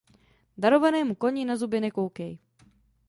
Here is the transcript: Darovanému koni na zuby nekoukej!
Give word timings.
Darovanému 0.57 1.15
koni 1.21 1.41
na 1.45 1.55
zuby 1.61 1.79
nekoukej! 1.85 2.33